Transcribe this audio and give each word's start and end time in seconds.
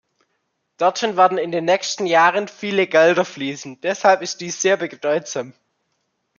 Dorthin 0.77 1.15
werden 1.15 1.37
in 1.37 1.51
den 1.51 1.65
nächsten 1.65 2.07
Jahren 2.07 2.47
viele 2.47 2.87
Gelder 2.87 3.23
fließen, 3.23 3.81
deshalb 3.81 4.23
ist 4.23 4.41
dies 4.41 4.59
sehr 4.59 4.77
bedeutsam. 4.77 5.53